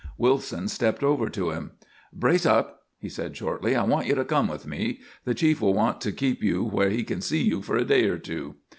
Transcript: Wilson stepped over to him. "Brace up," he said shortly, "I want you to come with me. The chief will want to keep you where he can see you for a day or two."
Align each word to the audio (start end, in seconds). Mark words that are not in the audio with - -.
Wilson 0.17 0.67
stepped 0.67 1.03
over 1.03 1.29
to 1.29 1.51
him. 1.51 1.73
"Brace 2.11 2.43
up," 2.47 2.85
he 2.97 3.07
said 3.07 3.37
shortly, 3.37 3.75
"I 3.75 3.83
want 3.83 4.07
you 4.07 4.15
to 4.15 4.25
come 4.25 4.47
with 4.47 4.65
me. 4.65 4.99
The 5.25 5.35
chief 5.35 5.61
will 5.61 5.75
want 5.75 6.01
to 6.01 6.11
keep 6.11 6.41
you 6.43 6.63
where 6.63 6.89
he 6.89 7.03
can 7.03 7.21
see 7.21 7.43
you 7.43 7.61
for 7.61 7.77
a 7.77 7.85
day 7.85 8.05
or 8.05 8.17
two." 8.17 8.55